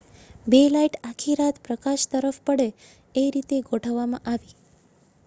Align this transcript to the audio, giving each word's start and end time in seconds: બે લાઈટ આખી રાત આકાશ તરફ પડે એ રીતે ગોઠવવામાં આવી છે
બે 0.47 0.59
લાઈટ 0.67 0.95
આખી 1.01 1.35
રાત 1.35 1.59
આકાશ 1.67 2.05
તરફ 2.11 2.39
પડે 2.45 2.67
એ 3.15 3.27
રીતે 3.29 3.63
ગોઠવવામાં 3.69 4.27
આવી 4.27 4.51
છે 4.51 4.59